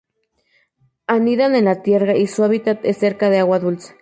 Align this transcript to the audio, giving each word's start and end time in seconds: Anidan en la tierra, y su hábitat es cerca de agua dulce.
Anidan 1.05 1.55
en 1.55 1.65
la 1.65 1.83
tierra, 1.83 2.17
y 2.17 2.25
su 2.25 2.43
hábitat 2.43 2.79
es 2.85 2.97
cerca 2.97 3.29
de 3.29 3.37
agua 3.37 3.59
dulce. 3.59 3.93